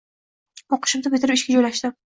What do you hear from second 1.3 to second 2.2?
ishga joylashdim